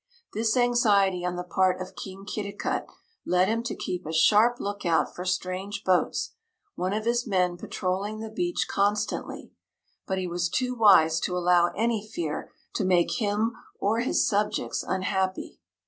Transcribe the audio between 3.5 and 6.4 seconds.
to keep a sharp lookout for strange boats,